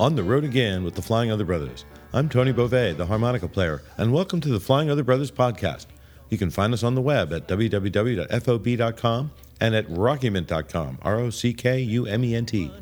[0.00, 1.84] On the road again with the Flying Other Brothers.
[2.14, 5.88] I'm Tony Bove, the harmonica player, and welcome to the Flying Other Brothers podcast.
[6.30, 9.30] You can find us on the web at www.fob.com
[9.60, 12.72] and at rockument.com, R O C K U M E N T.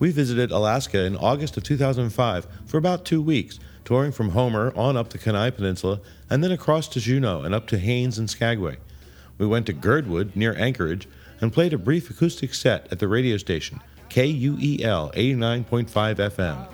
[0.00, 4.96] We visited Alaska in August of 2005 for about two weeks, touring from Homer on
[4.96, 8.78] up the Kenai Peninsula and then across to Juneau and up to Haines and Skagway.
[9.38, 11.06] We went to Girdwood near Anchorage
[11.40, 13.80] and played a brief acoustic set at the radio station,
[14.12, 16.68] KUEL 89.5 FM.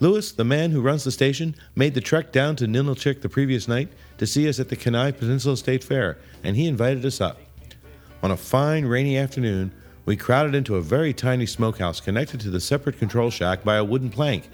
[0.00, 3.68] Lewis, the man who runs the station, made the trek down to Ninilchik the previous
[3.68, 7.38] night to see us at the Kenai Peninsula State Fair, and he invited us up.
[8.22, 9.70] On a fine rainy afternoon,
[10.06, 13.84] we crowded into a very tiny smokehouse connected to the separate control shack by a
[13.84, 14.48] wooden plank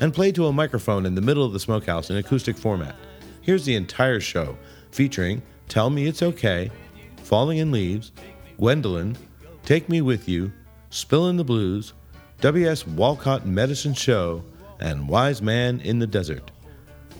[0.00, 2.96] and played to a microphone in the middle of the smokehouse in acoustic format.
[3.42, 4.58] Here's the entire show,
[4.90, 6.72] featuring Tell Me It's Okay,
[7.22, 8.10] Falling in Leaves,
[8.58, 9.16] Gwendolyn,
[9.64, 10.50] Take Me With You,
[10.94, 11.92] Spillin' the Blues,
[12.40, 12.86] W.S.
[12.86, 14.44] Walcott Medicine Show,
[14.78, 16.52] and Wise Man in the Desert.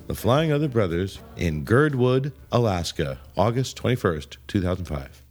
[0.06, 5.23] The Flying Other Brothers in Girdwood, Alaska, August 21st, 2005.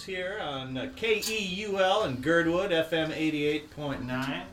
[0.00, 4.44] Here on uh, KEUL and Girdwood FM 88.9.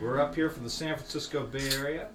[0.00, 2.08] We're up here from the San Francisco Bay Area.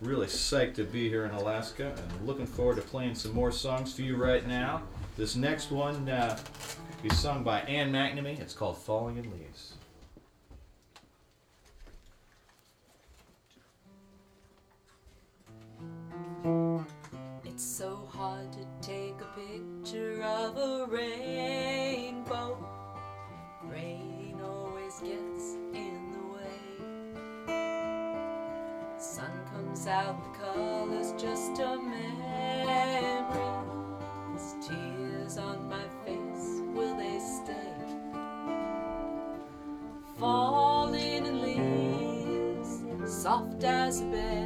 [0.00, 3.94] Really psyched to be here in Alaska and looking forward to playing some more songs
[3.94, 4.82] for you right now.
[5.18, 6.38] This next one uh,
[7.04, 8.40] is sung by Ann McNamee.
[8.40, 9.74] It's called Falling in Leaves.
[43.24, 44.43] soft as a bed.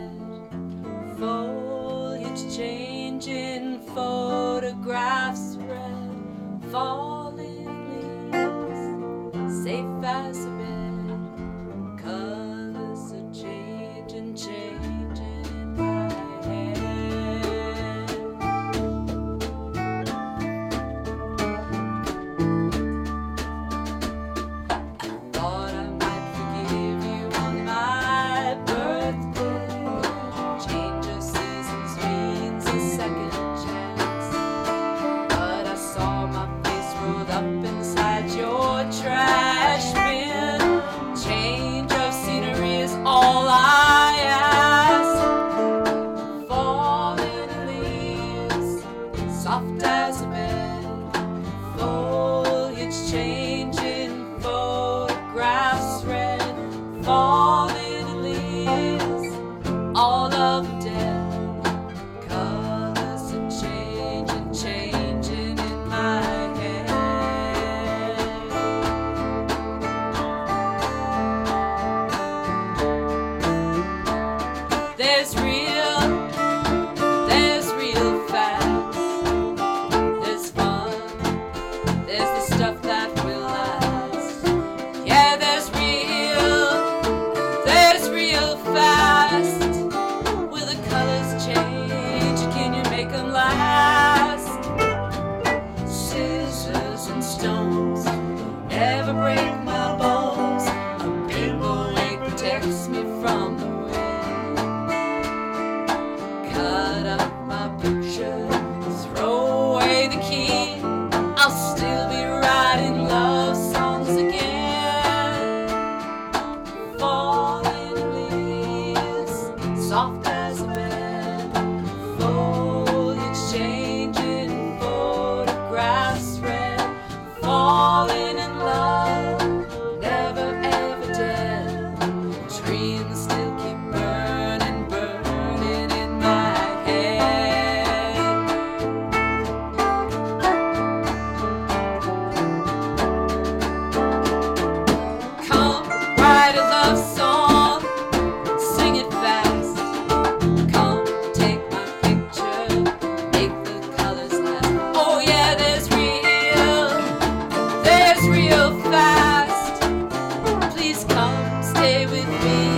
[161.78, 162.77] stay with me.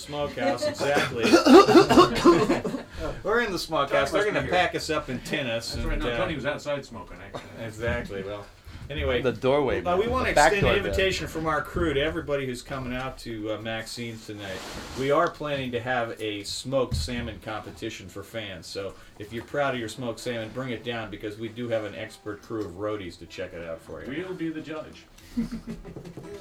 [0.00, 1.24] smokehouse, exactly.
[3.22, 4.10] We're in the smokehouse.
[4.10, 5.72] They're going to pack us up in tennis.
[5.72, 5.98] That's and, right.
[5.98, 7.18] No, uh, Tony was outside smoking.
[7.22, 7.64] Actually.
[7.64, 8.22] Exactly.
[8.22, 8.46] Well,
[8.90, 9.80] anyway, the doorway.
[9.80, 11.32] But we want to extend an invitation bed.
[11.32, 14.58] from our crew to everybody who's coming out to uh, Maxine's tonight.
[14.98, 18.66] We are planning to have a smoked salmon competition for fans.
[18.66, 21.84] So if you're proud of your smoked salmon, bring it down because we do have
[21.84, 24.24] an expert crew of roadies to check it out for you.
[24.26, 25.04] We'll be the judge.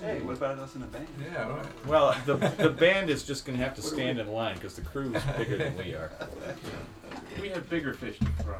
[0.02, 1.08] Hey, what about us in the band?
[1.22, 1.86] Yeah, right.
[1.86, 4.82] Well, the, the band is just going to have to stand in line because the
[4.82, 6.12] crew is bigger than we are.
[7.42, 8.58] We have bigger fish to fry.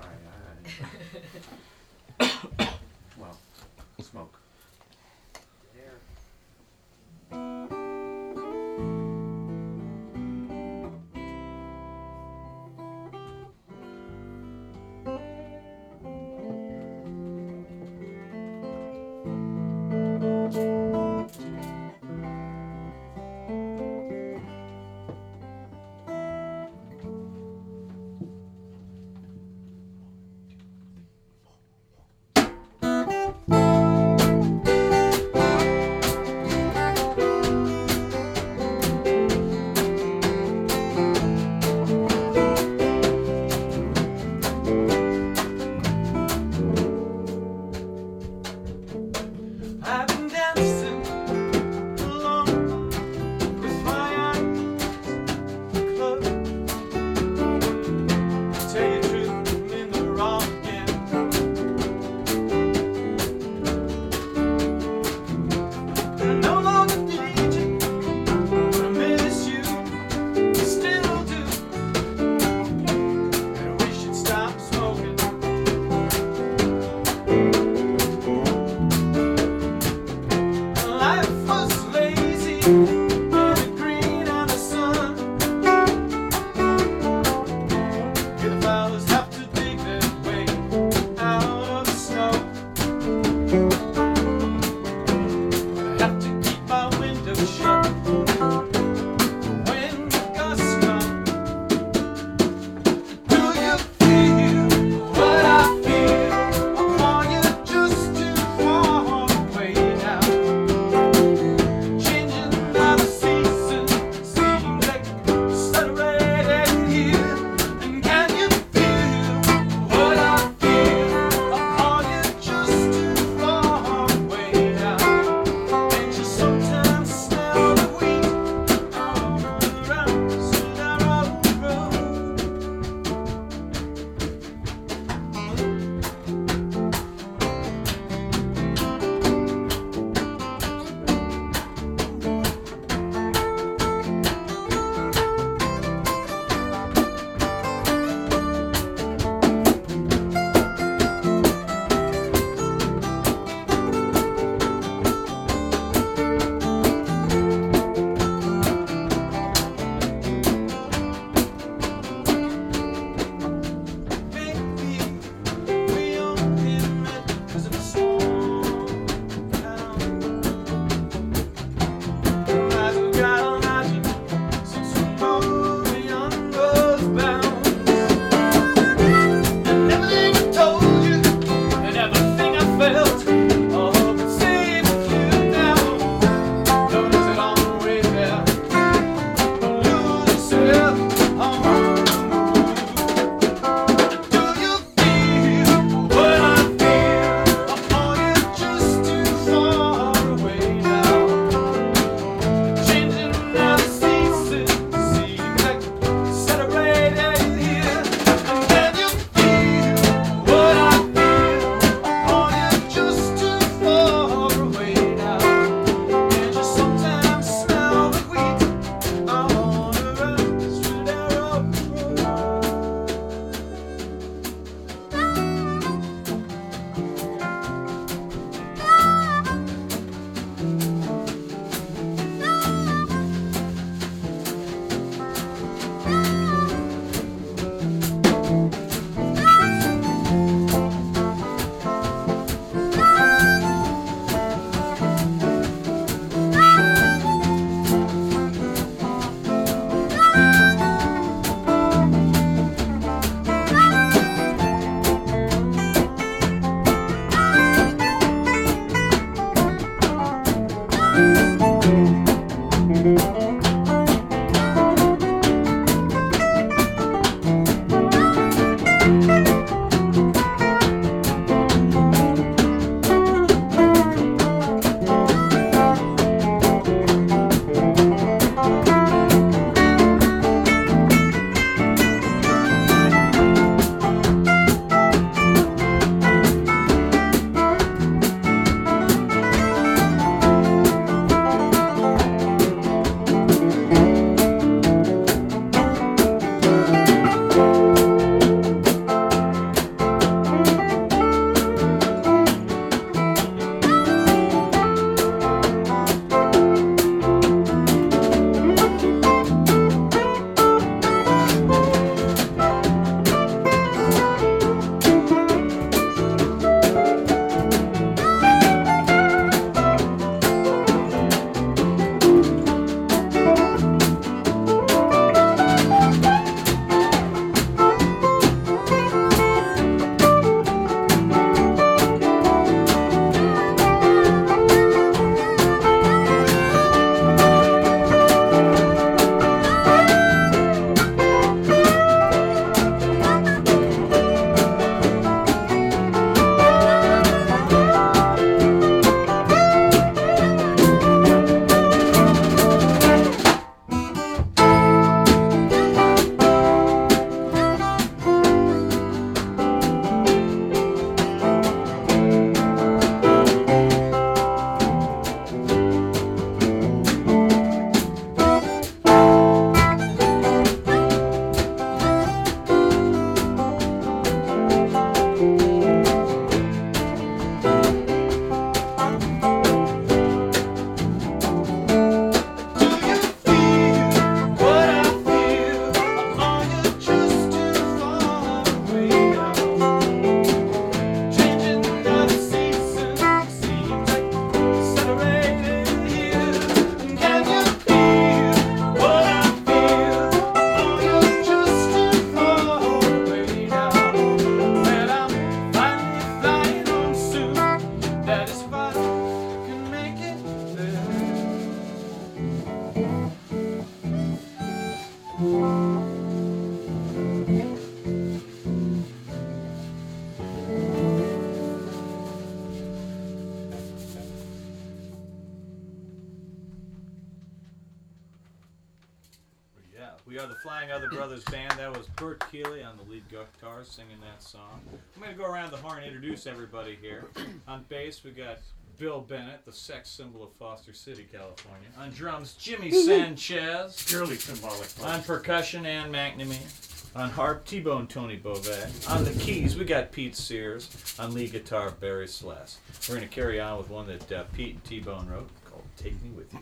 [430.48, 431.72] The Flying Other Brothers band.
[431.78, 434.82] That was Bert Keeley on the lead guitar singing that song.
[435.16, 437.26] I'm going to go around the horn and introduce everybody here.
[437.68, 438.60] On bass, we got
[438.98, 441.88] Bill Bennett, the sex symbol of Foster City, California.
[441.98, 444.04] On drums, Jimmy Sanchez.
[444.08, 444.88] Purely symbolic.
[445.04, 447.16] On percussion, Ann McNamee.
[447.16, 448.70] On harp, T-Bone Tony Bove.
[449.10, 451.16] On the keys, we got Pete Sears.
[451.20, 452.78] On lead guitar, Barry Sless.
[453.08, 456.22] We're going to carry on with one that uh, Pete and T-Bone wrote called Take
[456.22, 456.54] Me With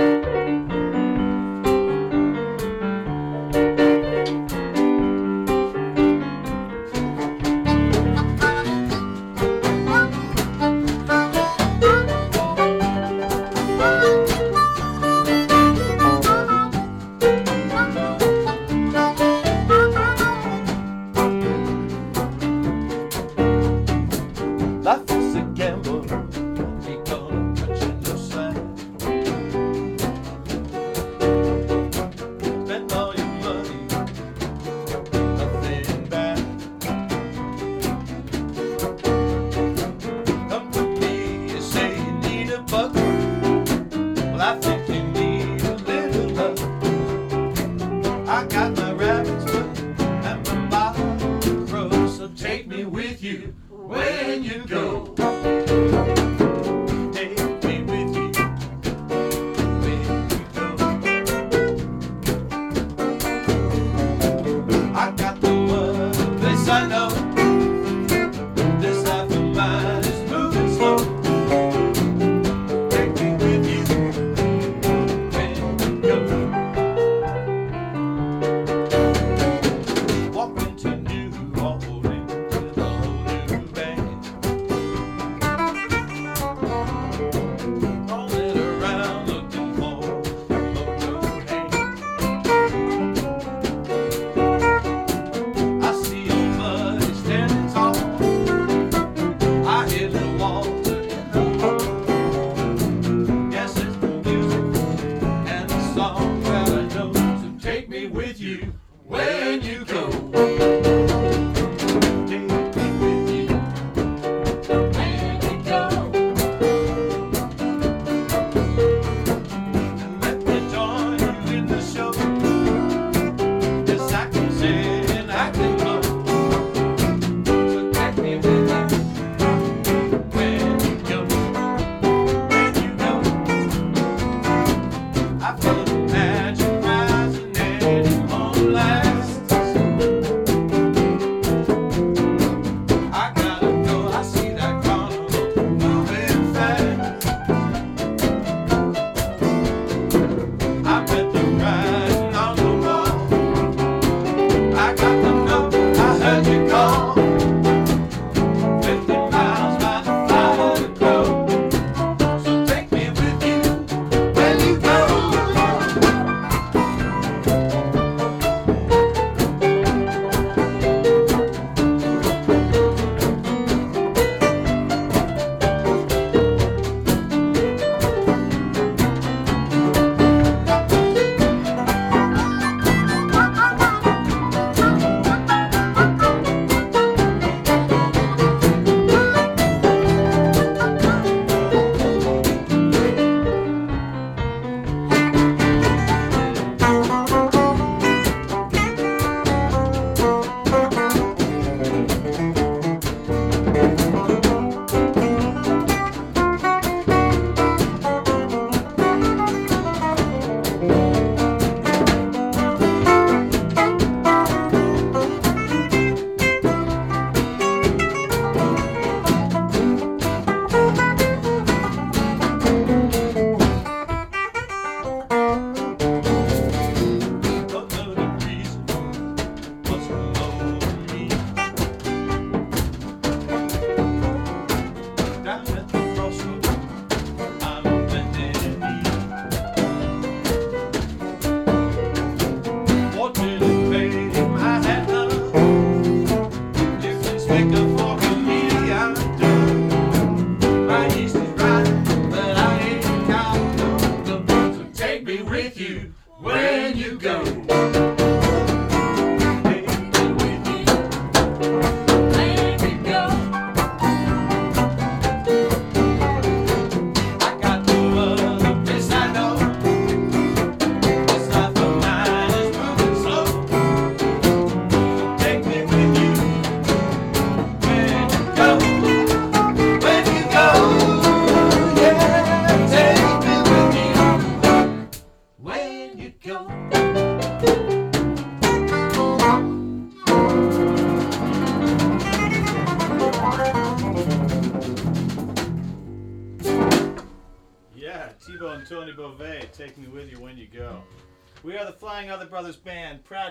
[0.00, 0.05] You.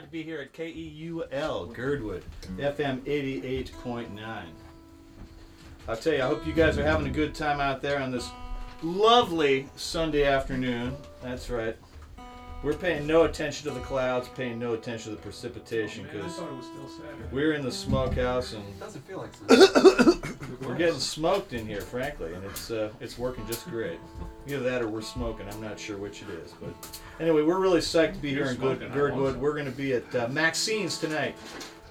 [0.05, 2.23] To be here at KEUL, Girdwood,
[2.57, 4.45] FM 88.9.
[5.87, 8.11] I'll tell you, I hope you guys are having a good time out there on
[8.11, 8.29] this
[8.83, 10.95] lovely Sunday afternoon.
[11.23, 11.75] That's right.
[12.61, 16.51] We're paying no attention to the clouds, paying no attention to the precipitation because thought
[16.51, 17.23] it was still Saturday.
[17.31, 20.29] we're in the smokehouse and doesn't feel like Sunday.
[20.61, 23.99] we're getting smoked in here, frankly, and it's uh, it's working just great.
[24.47, 25.47] Either that or we're smoking.
[25.49, 28.53] I'm not sure which it is, but anyway, we're really psyched to be You're here
[28.53, 29.37] in Good, smoking, I Girdwood.
[29.37, 31.35] We're going to be at uh, Maxine's tonight.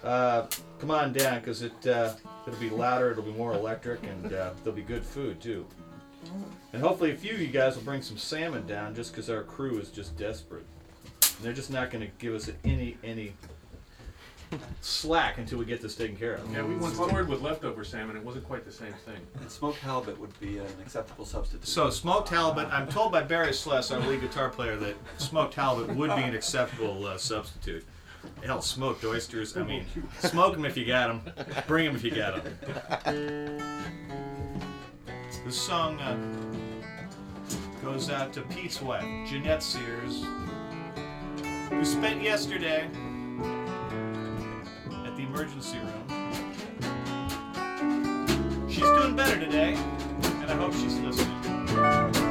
[0.04, 0.46] Uh,
[0.78, 2.14] come on down, because it uh,
[2.46, 5.66] it'll be louder, it'll be more electric, and uh, there'll be good food too.
[6.72, 9.42] And hopefully, a few of you guys will bring some salmon down, just because our
[9.42, 10.64] crew is just desperate.
[11.36, 13.32] And they're just not going to give us any any
[14.80, 16.50] slack until we get this taken care of.
[16.52, 18.16] Yeah, we once toured with leftover salmon.
[18.16, 19.20] It wasn't quite the same thing.
[19.40, 21.66] And smoked halibut would be an acceptable substitute.
[21.66, 22.68] So smoked halibut.
[22.68, 26.34] I'm told by Barry Sless, our lead guitar player, that smoked halibut would be an
[26.34, 27.84] acceptable uh, substitute.
[28.44, 29.56] Hell, smoked oysters.
[29.56, 29.84] I mean,
[30.20, 31.22] smoke them if you got them.
[31.66, 33.58] Bring them if you got them.
[35.44, 36.16] This song uh,
[37.82, 40.24] goes out to Pete's wife, Jeanette Sears,
[41.68, 42.98] who spent yesterday at the
[45.34, 46.06] emergency room.
[48.68, 52.23] She's doing better today, and I hope she's listening.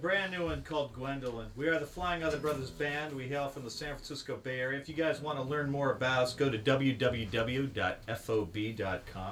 [0.00, 1.48] Brand new one called Gwendolyn.
[1.56, 3.14] We are the Flying Other Brothers Band.
[3.14, 4.80] We hail from the San Francisco Bay Area.
[4.80, 7.70] If you guys want to learn more about us, go to www.fob.com.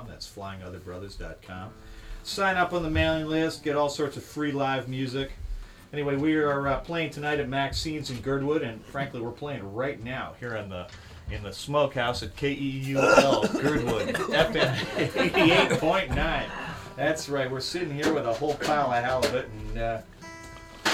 [0.09, 1.71] That's flyingotherbrothers.com.
[2.23, 5.33] Sign up on the mailing list, get all sorts of free live music.
[5.93, 10.03] Anyway, we are uh, playing tonight at Maxine's in Girdwood, and frankly, we're playing right
[10.05, 10.87] now here in the
[11.31, 16.45] in the smokehouse at KEUL Girdwood FM 88.9.
[16.97, 17.51] That's right.
[17.51, 20.01] We're sitting here with a whole pile of halibut and uh,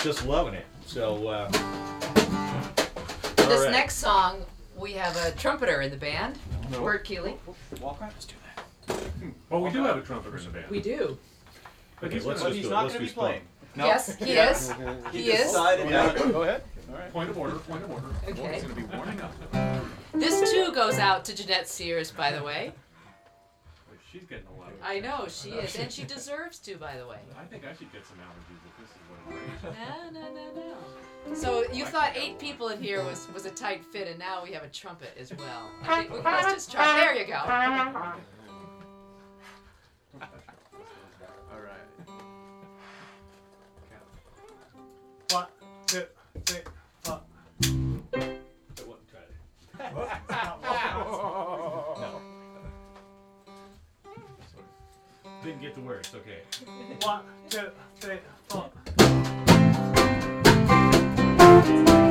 [0.04, 0.66] just loving it.
[0.86, 1.26] So.
[1.28, 3.70] Uh, For this all right.
[3.72, 4.44] next song,
[4.76, 6.38] we have a trumpeter in the band,
[6.70, 7.36] Bert Keeley.
[7.80, 8.08] Walk on.
[8.08, 8.34] Let's do
[8.86, 8.98] that.
[9.48, 10.66] Well, we do have a trumpeter in the band.
[10.70, 11.16] We do.
[12.00, 13.42] But Okay, he's let's gonna- just he's not Let's gonna be be playing.
[13.76, 13.86] No.
[13.86, 14.72] Yes, he is.
[15.10, 15.42] He, He is?
[15.48, 16.62] decided not Go ahead.
[17.12, 18.06] Point of order, point of order.
[18.28, 18.52] Okay.
[18.54, 19.32] He's gonna be warming up.
[20.12, 22.72] This too goes out to Jeanette Sears, by the way.
[24.12, 24.74] She's getting a lot of.
[24.84, 27.18] I know she is, and she deserves to, by the way.
[27.36, 28.60] I think I should get some allergies
[29.30, 31.34] No, no, no, no.
[31.34, 34.50] So you thought eight people in here was was a tight fit, and now we
[34.52, 35.70] have a trumpet as well.
[35.82, 36.94] I think, let's just try.
[36.96, 37.34] There you go.
[37.34, 38.14] All right.
[45.30, 45.46] One,
[45.86, 46.04] two,
[46.44, 46.60] three,
[47.02, 47.20] four.
[47.62, 49.78] It wasn't tried.
[55.42, 56.10] Didn't get the words.
[56.14, 56.40] Okay.
[57.02, 57.68] One, two,
[58.00, 58.18] three,
[58.48, 58.70] four.
[61.64, 62.03] Sitting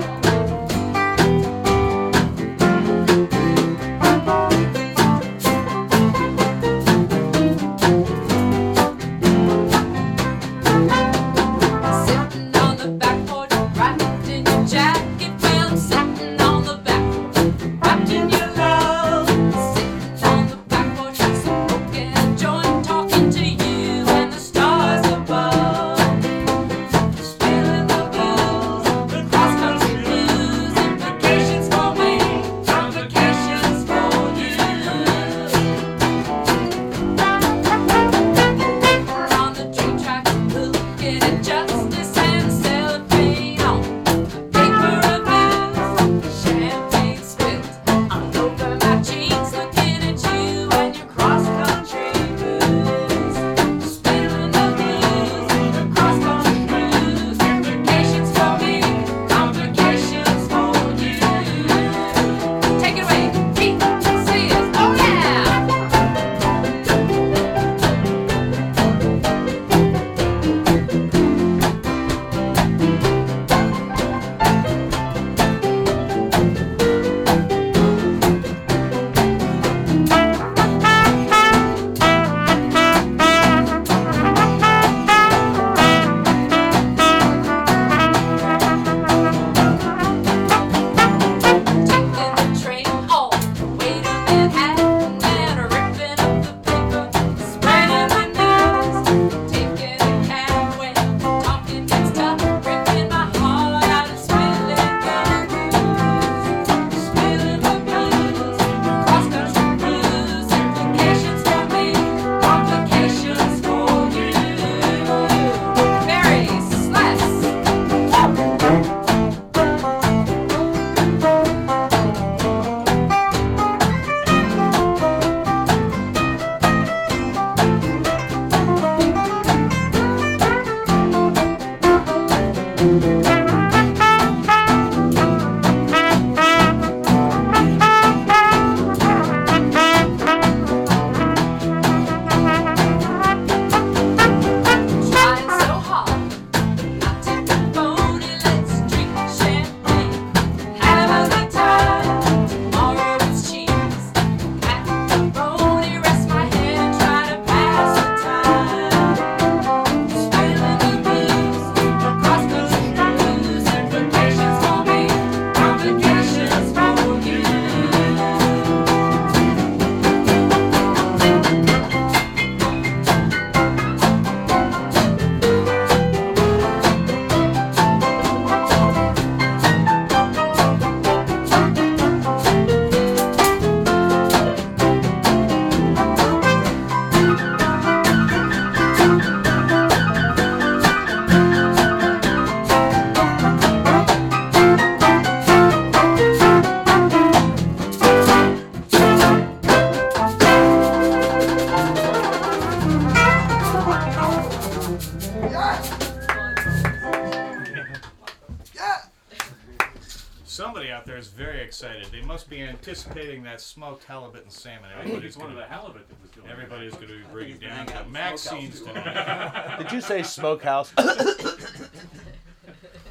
[210.54, 212.06] Somebody out there is very excited.
[212.12, 214.84] They must be anticipating that smoked halibut and salmon.
[214.86, 216.52] I think Everybody's it's one of gonna, the halibut that was doing it.
[216.52, 219.78] everybody's going to be bringing been down hanging out to in Maxine's smokehouse tonight.
[219.80, 220.94] Did you say smokehouse?
[221.00, 221.06] All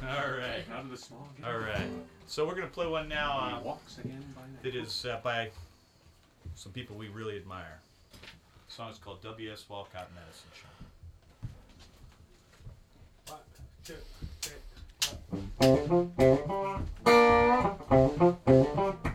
[0.05, 0.63] right.
[0.71, 1.27] Out of the small.
[1.45, 1.89] All right.
[2.27, 4.63] So we're going to play one now He uh, walks again by night.
[4.63, 5.49] that is uh, by
[6.55, 7.81] some people we really admire.
[8.13, 9.65] The song is called W.S.
[9.67, 10.69] Walcott Medicine Show.
[13.33, 13.41] One,
[13.83, 13.95] two,
[14.39, 14.53] three.
[15.57, 19.12] When Thank you.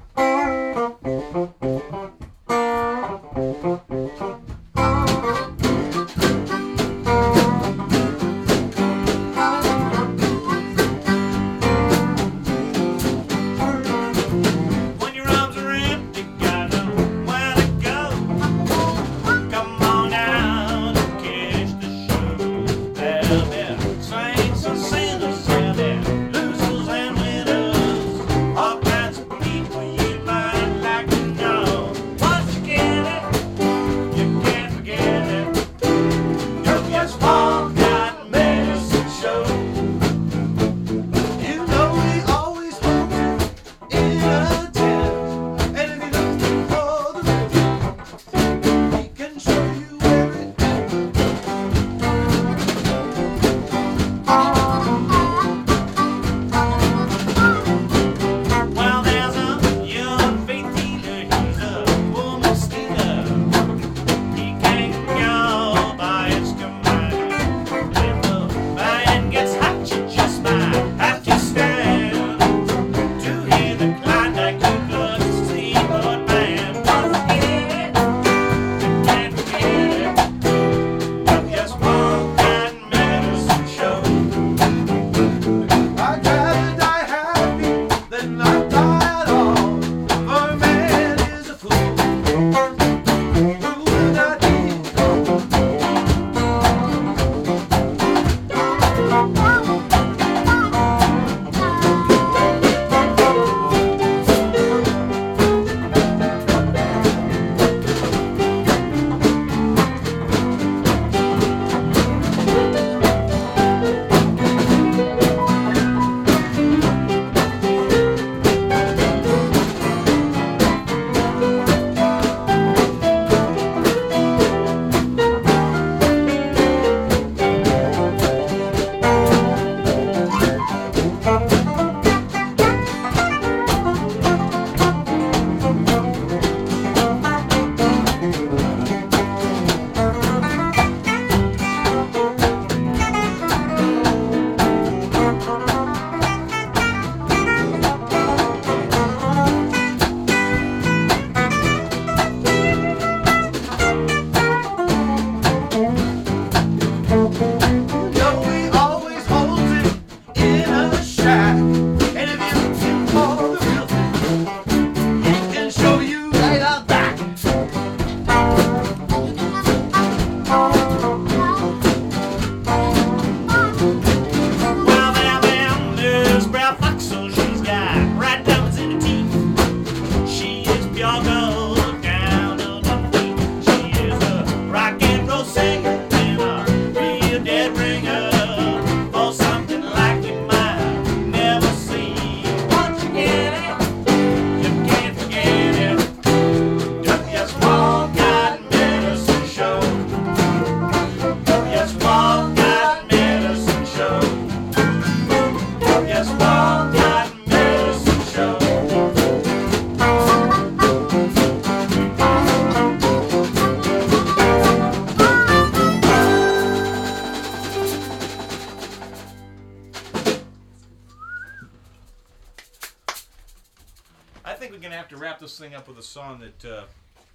[226.49, 226.85] That uh,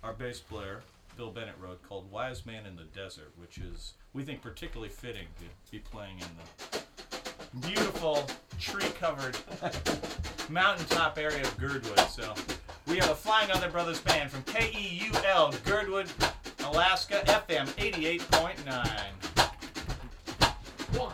[0.04, 0.82] our bass player,
[1.18, 5.28] Bill Bennett, wrote called Wise Man in the Desert, which is, we think, particularly fitting
[5.40, 6.26] to be playing in
[6.72, 8.28] the beautiful
[8.60, 9.38] tree covered
[10.50, 12.00] mountaintop area of Girdwood.
[12.00, 12.34] So
[12.88, 16.08] we are the Flying Other Brothers Band from KEUL, Girdwood,
[16.66, 19.00] Alaska, FM 88.9.
[20.98, 21.14] One,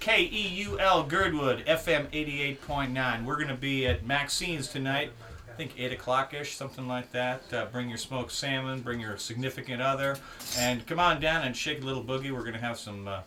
[0.00, 3.24] You are listening to KEUL Girdwood, FM 88.9.
[3.24, 5.12] We're going to be at Maxine's tonight,
[5.48, 7.42] I think 8 o'clock ish, something like that.
[7.52, 10.16] Uh, bring your smoked salmon, bring your significant other,
[10.56, 12.30] and come on down and shake a little boogie.
[12.30, 13.20] We're going to have some uh,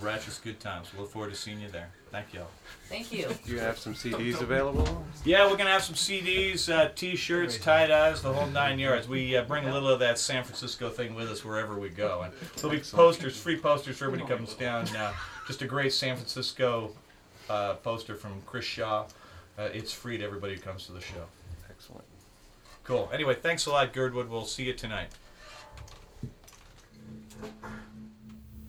[0.00, 0.92] righteous good times.
[0.92, 1.90] We look forward to seeing you there.
[2.10, 2.50] Thank you all.
[2.88, 3.28] Thank you.
[3.46, 5.04] Do you have some CDs available?
[5.24, 9.06] Yeah, we're gonna have some CDs, uh, T-shirts, tie dyes, the whole nine yards.
[9.06, 12.22] We uh, bring a little of that San Francisco thing with us wherever we go,
[12.22, 14.88] and there'll be posters, free posters for everybody comes down.
[14.96, 15.12] Uh,
[15.50, 16.92] just a great San Francisco
[17.48, 19.06] uh, poster from Chris Shaw.
[19.58, 21.24] Uh, it's free to everybody who comes to the show.
[21.68, 22.04] Excellent.
[22.84, 23.10] Cool.
[23.12, 24.30] Anyway, thanks a lot, Girdwood.
[24.30, 25.08] We'll see you tonight.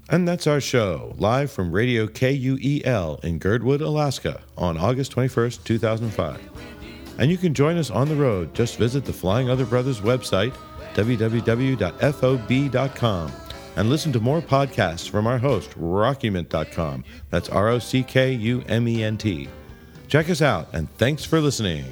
[0.10, 6.42] And that's our show, live from Radio KUEL in Girdwood, Alaska, on August 21st, 2005.
[7.20, 8.56] And you can join us on the road.
[8.56, 10.56] Just visit the Flying Other Brothers website,
[10.96, 11.82] www.fob.com,
[13.76, 17.04] and listen to more podcasts from our host, Rockument.com.
[17.30, 19.48] That's R O C K U M E N T.
[20.08, 21.86] Check us out, and thanks for listening.